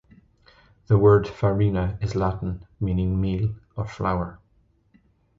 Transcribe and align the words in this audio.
The 0.87 0.97
word 0.97 1.27
"farina" 1.27 1.99
is 2.01 2.15
Latin, 2.15 2.65
meaning 2.79 3.21
meal 3.21 3.53
or 3.75 3.85
flour. 3.87 4.39